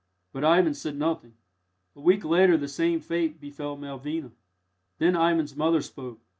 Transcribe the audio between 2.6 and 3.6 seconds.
same fate